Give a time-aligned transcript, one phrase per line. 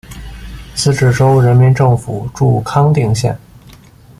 [0.73, 3.37] 自治州人民政府驻康定县。